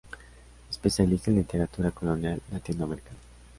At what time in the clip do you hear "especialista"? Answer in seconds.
0.71-1.29